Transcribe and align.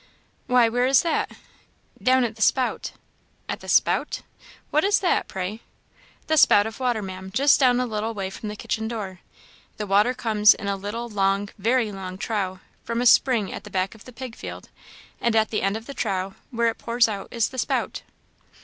"Why, 0.47 0.67
where 0.67 0.87
is 0.87 1.03
that?" 1.03 1.29
"Down 2.01 2.23
at 2.23 2.35
the 2.35 2.41
spout." 2.41 2.93
"At 3.47 3.59
the 3.59 3.69
spout 3.69 4.23
what 4.71 4.83
is 4.83 4.99
that, 5.01 5.27
pray?" 5.27 5.61
"The 6.25 6.37
spout 6.37 6.65
of 6.65 6.79
water, 6.79 7.03
Maam, 7.03 7.29
just 7.29 7.59
down 7.59 7.79
a 7.79 7.85
little 7.85 8.15
way 8.15 8.31
from 8.31 8.49
the 8.49 8.55
kitchen 8.55 8.87
door. 8.87 9.19
The 9.77 9.85
water 9.85 10.15
comes 10.15 10.55
in 10.55 10.67
a 10.67 10.75
little, 10.75 11.07
long, 11.07 11.49
very 11.59 11.91
long, 11.91 12.17
trough 12.17 12.61
from 12.83 12.99
a 12.99 13.05
spring 13.05 13.53
at 13.53 13.63
the 13.63 13.69
back 13.69 13.93
of 13.93 14.05
the 14.05 14.11
pig 14.11 14.35
field; 14.35 14.69
and 15.19 15.35
at 15.35 15.51
the 15.51 15.61
end 15.61 15.77
of 15.77 15.85
the 15.85 15.93
trough, 15.93 16.33
where 16.49 16.69
it 16.69 16.79
pours 16.79 17.07
out, 17.07 17.27
is 17.29 17.49
the 17.49 17.59
spout." 17.59 18.01